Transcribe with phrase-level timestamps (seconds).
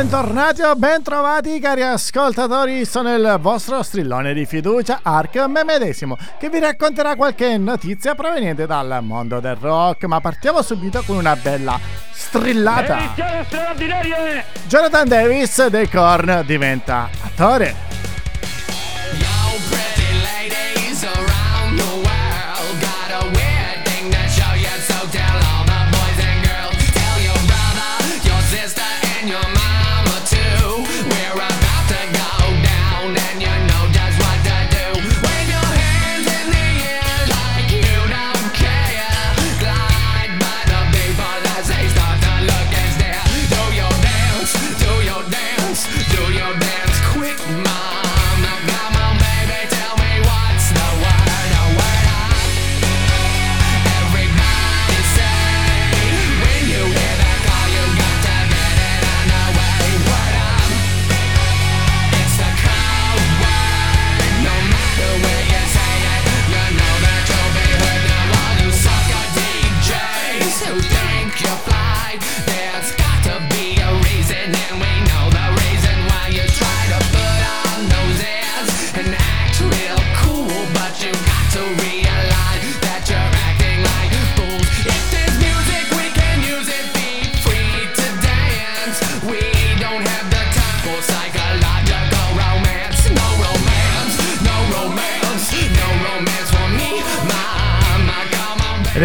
[0.00, 6.48] Bentornati o bentrovati cari ascoltatori, sono il vostro strillone di fiducia Ark me medesimo che
[6.48, 11.78] vi racconterà qualche notizia proveniente dal mondo del rock, ma partiamo subito con una bella
[12.12, 13.12] strillata.
[14.68, 17.89] Jonathan Davis dei Korn diventa attore.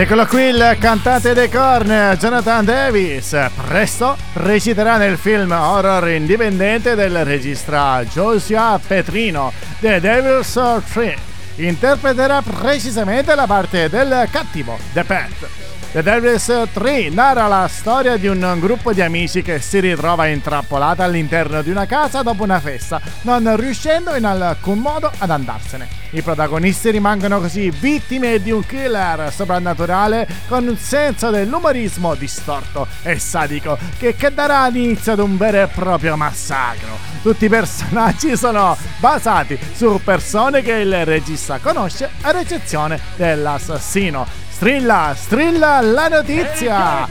[0.06, 3.36] Eccolo qui il cantante dei Korn, Jonathan Davis.
[3.68, 10.60] Presto reciterà nel film horror indipendente del regista Josia Petrino, The Devil's
[10.92, 11.18] Tree.
[11.56, 15.75] Interpreterà precisamente la parte del cattivo, The Pet.
[15.96, 21.04] The Devil's Tree narra la storia di un gruppo di amici che si ritrova intrappolato
[21.04, 25.88] all'interno di una casa dopo una festa, non riuscendo in alcun modo ad andarsene.
[26.10, 33.18] I protagonisti rimangono così vittime di un killer soprannaturale con un senso dell'umorismo distorto e
[33.18, 36.98] sadico che, che darà inizio ad un vero e proprio massacro.
[37.22, 44.45] Tutti i personaggi sono basati su persone che il regista conosce a eccezione dell'assassino.
[44.56, 47.06] Strilla, strilla la notizia!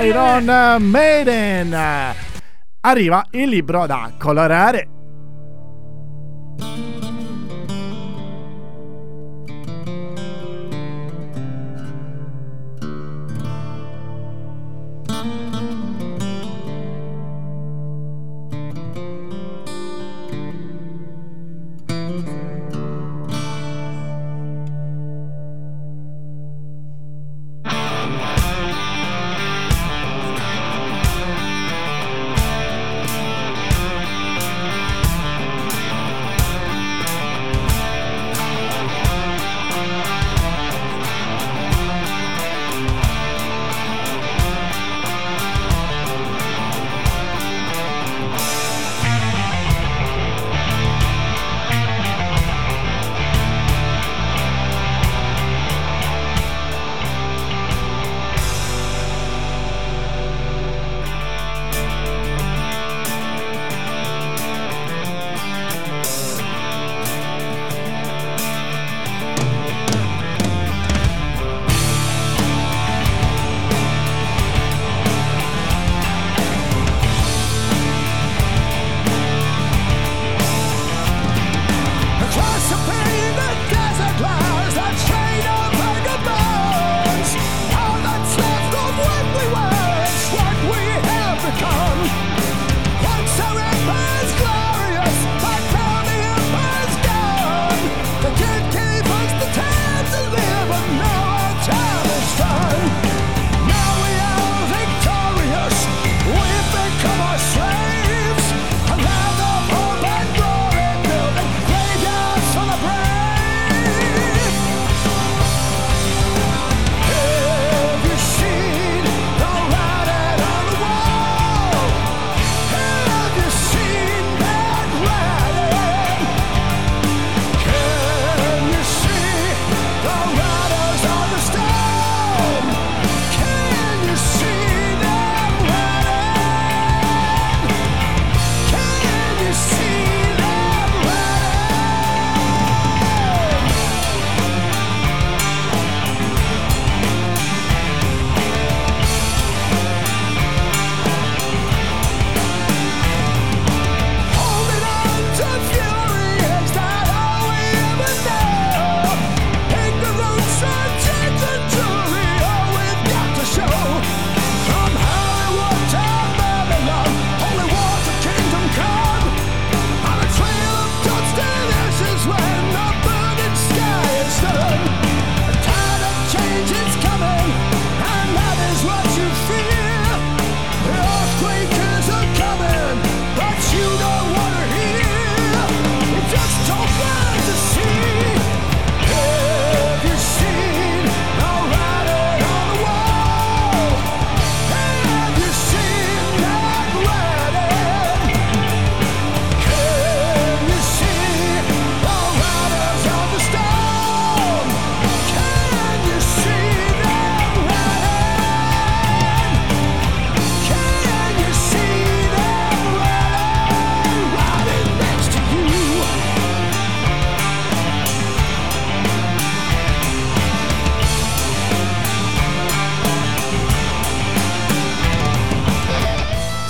[0.00, 1.76] Iron Maiden!
[2.82, 4.88] Arriva il libro da colorare.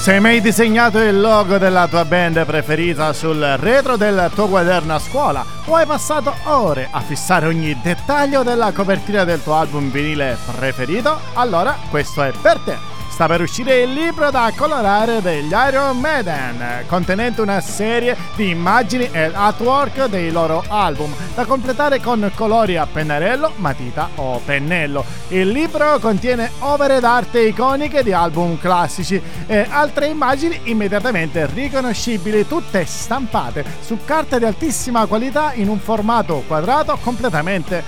[0.04, 4.98] Sei mai disegnato il logo della tua band preferita sul retro del tuo quaderno a
[4.98, 10.36] scuola o hai passato ore a fissare ogni dettaglio della copertina del tuo album vinile
[10.58, 11.18] preferito?
[11.32, 12.93] Allora questo è per te.
[13.14, 19.08] Sta per uscire il libro da colorare degli Iron Maiden, contenente una serie di immagini
[19.12, 25.04] e artwork dei loro album, da completare con colori a pennarello, matita o pennello.
[25.28, 32.84] Il libro contiene opere d'arte iconiche di album classici e altre immagini immediatamente riconoscibili, tutte
[32.84, 37.80] stampate su carta di altissima qualità in un formato quadrato completamente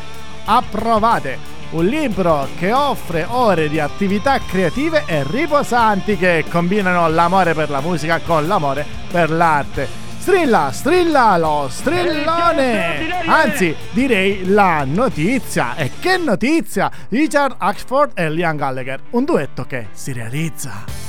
[0.45, 7.71] approvate un libro che offre ore di attività creative e riposanti che combinano l'amore per
[7.71, 10.05] la musica con l'amore per l'arte.
[10.19, 13.23] Strilla, strilla lo strillone!
[13.27, 15.77] Anzi, direi la notizia.
[15.77, 16.91] E che notizia!
[17.11, 21.06] Richard Ashford e Liam Gallagher, un duetto che si realizza.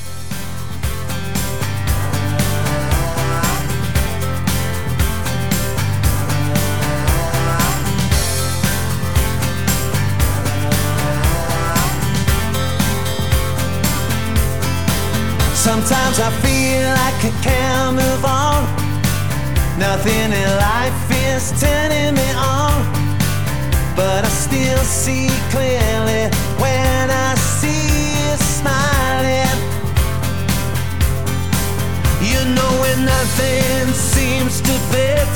[15.77, 18.65] Sometimes I feel like I can't move on.
[19.77, 22.81] Nothing in life is turning me on.
[23.95, 29.57] But I still see clearly when I see you smiling.
[32.25, 35.29] You know when nothing seems to fit.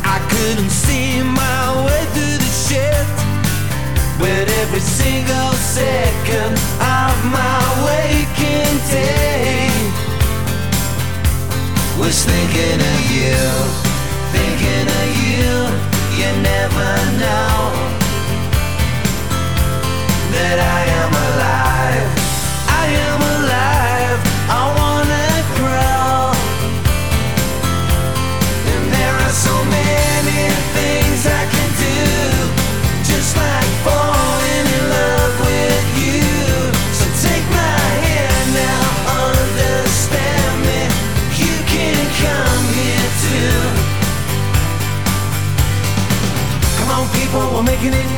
[0.00, 3.06] I couldn't see my way through the shit.
[4.18, 9.15] But every single second of my waking day
[12.06, 13.42] was thinking of you,
[14.30, 15.50] thinking of you.
[16.18, 16.90] You never
[17.22, 17.58] know
[20.34, 21.45] that I am alive.
[47.90, 48.15] Making it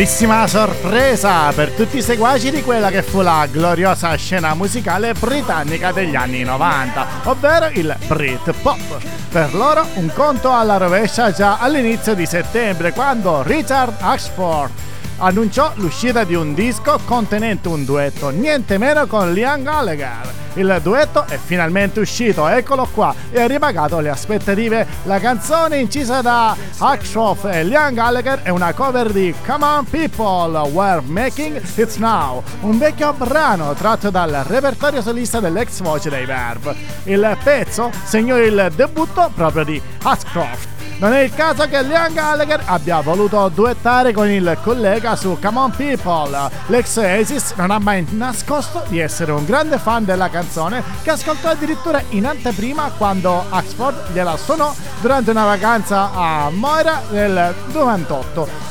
[0.00, 5.92] Bellissima sorpresa per tutti i seguaci di quella che fu la gloriosa scena musicale britannica
[5.92, 8.98] degli anni 90, ovvero il Britpop.
[9.30, 14.70] Per loro un conto alla rovescia già all'inizio di settembre, quando Richard Ashford
[15.20, 20.38] annunciò l'uscita di un disco contenente un duetto niente meno con Liam Gallagher.
[20.54, 24.86] Il duetto è finalmente uscito, eccolo qua, e ha ripagato le aspettative.
[25.04, 30.70] La canzone incisa da Ashcroft e Liam Gallagher è una cover di Come On People,
[30.70, 36.74] We're Making It Now, un vecchio brano tratto dal repertorio solista dell'ex voce dei Verb.
[37.04, 40.79] Il pezzo segnò il debutto proprio di Ashcroft.
[41.00, 45.58] Non è il caso che Liam Gallagher abbia voluto duettare con il collega su Come
[45.58, 46.50] On People.
[46.66, 51.48] L'ex Asis non ha mai nascosto di essere un grande fan della canzone che ascoltò
[51.48, 58.70] addirittura in anteprima quando Oxford gliela suonò durante una vacanza a Moira nel 98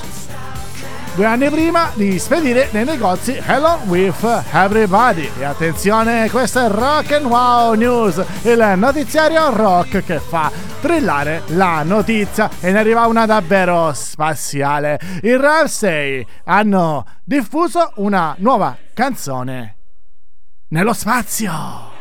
[1.16, 5.30] due anni prima di spedire nei negozi Hello with Everybody.
[5.40, 11.84] E attenzione, questo è Rock and Wow News, il notiziario rock che fa trillare la
[11.84, 15.00] notizia e ne arriva una davvero spaziale.
[15.22, 19.76] I Ramsey hanno diffuso una nuova canzone
[20.70, 21.98] nello spazio.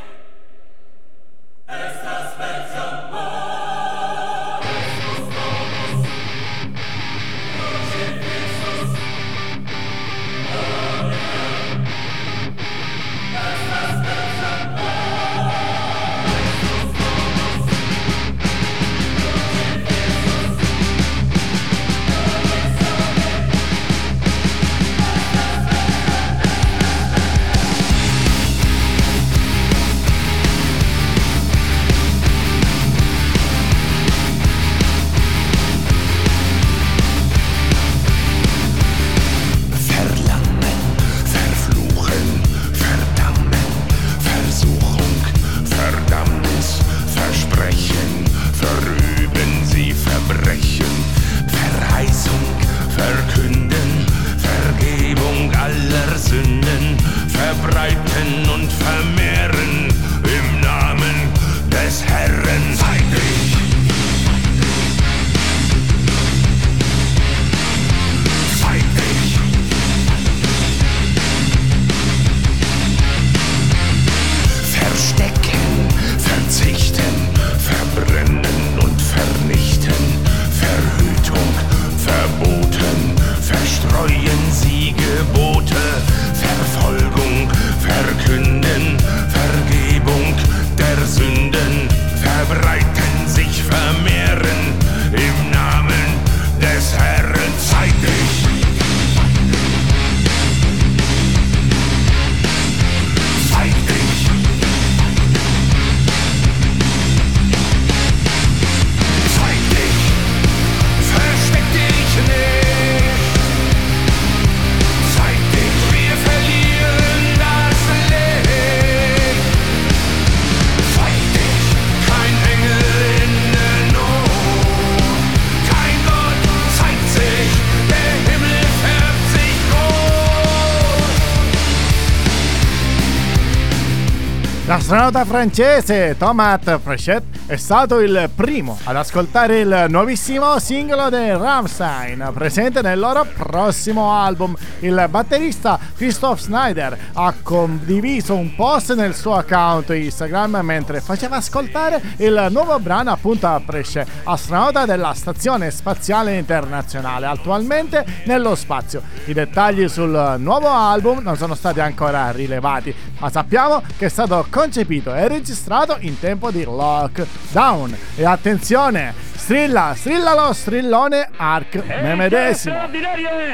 [134.79, 142.31] L'astronauta francese Thomas Frechet è stato il primo ad ascoltare il nuovissimo singolo dei Rammstein
[142.33, 144.57] presente nel loro prossimo album.
[144.81, 152.01] Il batterista Christoph Snyder ha condiviso un post nel suo account Instagram mentre faceva ascoltare
[152.19, 159.03] il nuovo brano appunto a Frechet, astronauta della Stazione Spaziale Internazionale, attualmente nello spazio.
[159.25, 164.47] I dettagli sul nuovo album non sono stati ancora rilevati, ma sappiamo che è stato
[164.49, 167.97] concesso concepito e registrato in tempo di lockdown.
[168.17, 172.77] E attenzione, strilla, strilla lo strillone Arc me medesimo.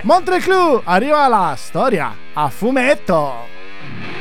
[0.02, 4.13] Montreclou, arriva la storia a fumetto.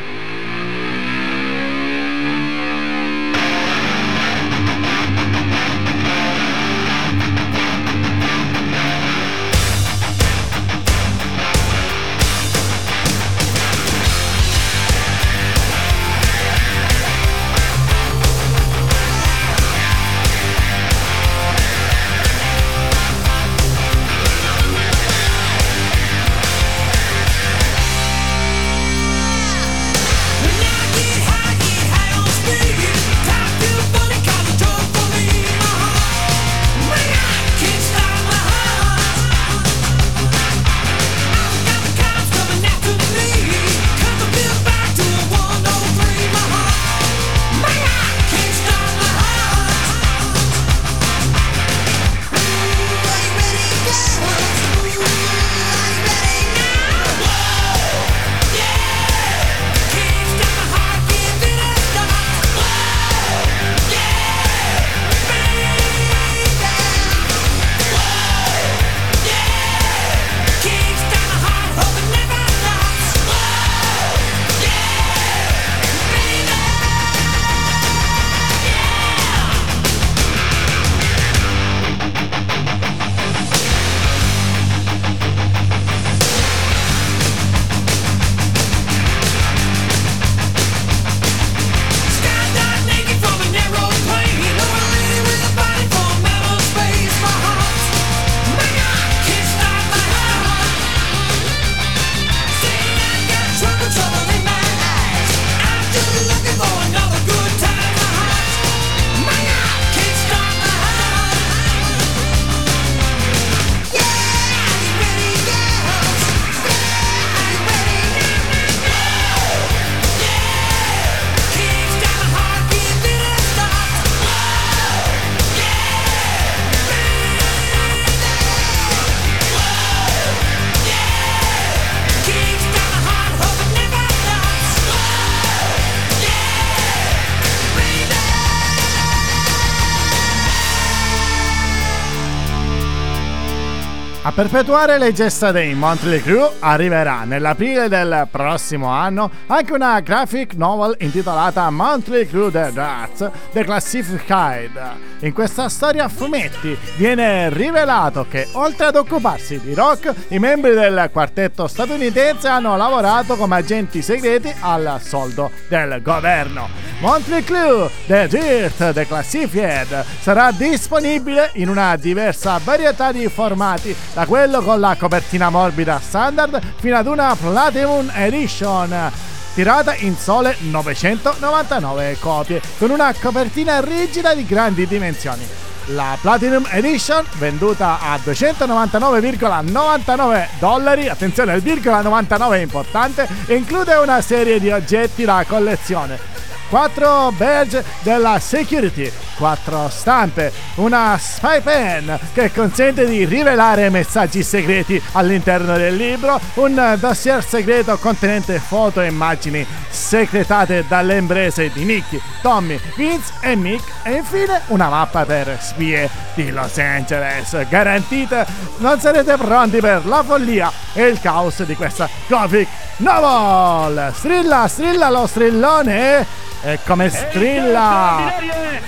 [144.35, 150.95] Perpetuare le gesta dei Monthly Crew arriverà nell'aprile del prossimo anno anche una graphic novel
[151.01, 154.71] intitolata Monthly Crew The Rats The Classified.
[155.19, 160.73] In questa storia a fumetti viene rivelato che oltre ad occuparsi di rock, i membri
[160.73, 166.67] del quartetto statunitense hanno lavorato come agenti segreti al soldo del governo.
[166.99, 174.22] Monthly Crew The Dirt The Classified sarà disponibile in una diversa varietà di formati da
[174.25, 179.11] quello con la copertina morbida standard fino ad una Platinum Edition
[179.53, 185.45] tirata in sole 999 copie con una copertina rigida di grandi dimensioni.
[185.87, 194.21] La Platinum Edition, venduta a 299,99 dollari, attenzione il virgola 99 è importante, include una
[194.21, 196.32] serie di oggetti da collezione
[196.73, 204.99] 4 badge della security, 4 stampe, una spy pen che consente di rivelare messaggi segreti
[205.11, 212.19] all'interno del libro, un dossier segreto contenente foto e immagini segretate dalle imprese di Nicky,
[212.41, 217.67] Tommy, Vince e Mick e infine una mappa per spie di Los Angeles.
[217.69, 224.11] Garantite, non sarete pronti per la follia e il caos di questa graphic novel.
[224.15, 226.25] Strilla, strilla lo strillone
[226.63, 228.31] e come strilla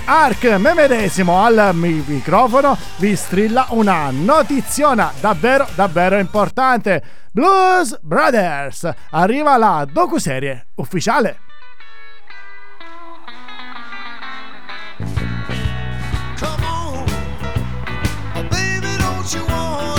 [0.06, 7.02] Ark me medesimo al mi- microfono vi strilla una notiziona davvero davvero importante.
[7.32, 11.38] Blues Brothers arriva la docuserie ufficiale.
[16.38, 17.04] Come on,
[18.36, 19.95] oh, baby, don't you wanna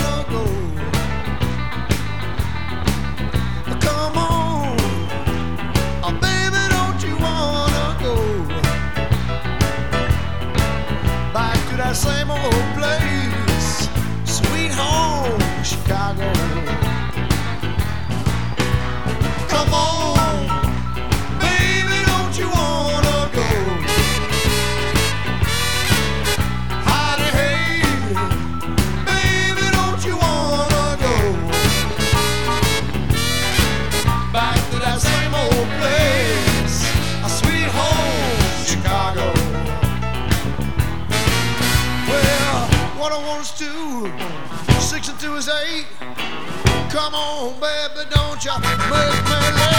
[48.40, 49.77] don't you make me?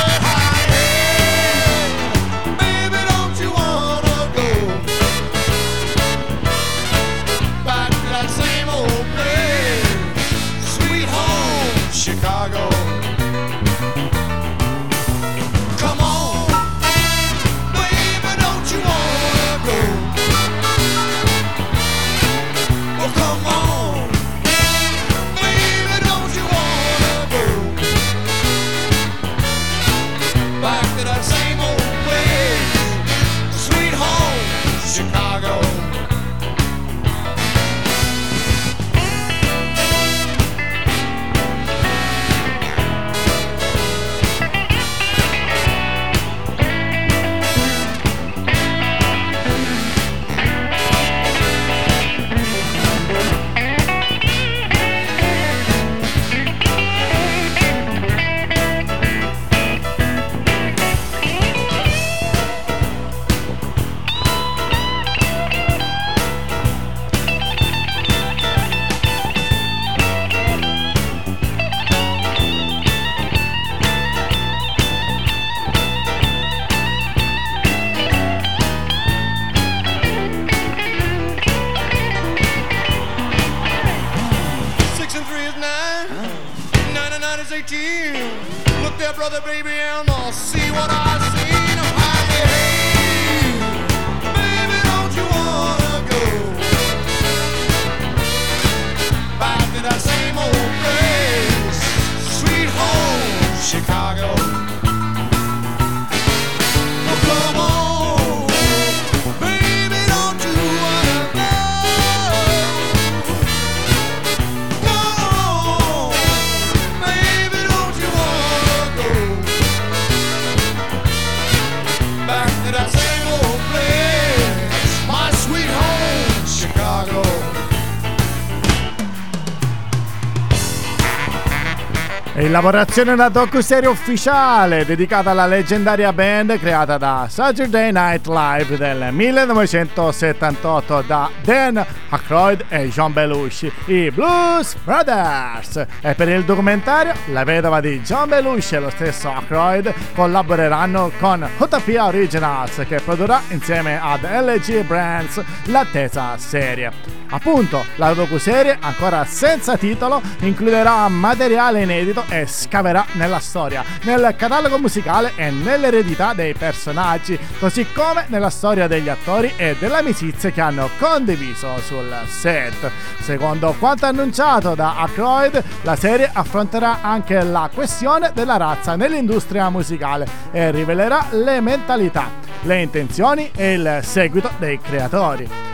[132.49, 139.13] In lavorazione una docu-serie ufficiale dedicata alla leggendaria band creata da Saturday Night Live del
[139.13, 145.85] 1978 da Dan Aykroyd e John Belushi, i Blues Brothers.
[146.01, 151.47] E per il documentario, la vedova di John Belushi e lo stesso Aykroyd collaboreranno con
[151.59, 157.18] Utopia Originals che produrrà insieme ad LG Brands l'attesa serie.
[157.31, 164.79] Appunto, la docu-serie, ancora senza titolo, includerà materiale inedito e scaverà nella storia, nel catalogo
[164.79, 170.61] musicale e nell'eredità dei personaggi, così come nella storia degli attori e delle amicizie che
[170.61, 172.91] hanno condiviso sul set.
[173.21, 180.27] Secondo quanto annunciato da Ackroyd, la serie affronterà anche la questione della razza nell'industria musicale
[180.51, 182.31] e rivelerà le mentalità,
[182.63, 185.69] le intenzioni e il seguito dei creatori.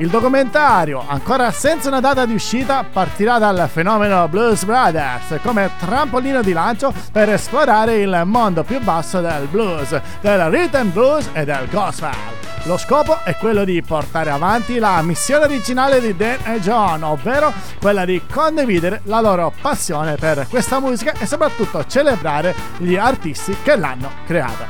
[0.00, 6.40] Il documentario, ancora senza una data di uscita, partirà dal fenomeno Blues Brothers come trampolino
[6.40, 11.66] di lancio per esplorare il mondo più basso del blues, del rhythm blues e del
[11.68, 12.14] gospel.
[12.62, 17.52] Lo scopo è quello di portare avanti la missione originale di Dan e John, ovvero
[17.80, 23.74] quella di condividere la loro passione per questa musica e soprattutto celebrare gli artisti che
[23.74, 24.66] l'hanno creata.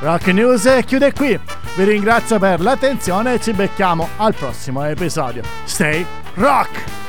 [0.00, 1.55] Rock News chiude qui.
[1.76, 5.42] Vi ringrazio per l'attenzione e ci becchiamo al prossimo episodio.
[5.64, 7.05] Stay rock!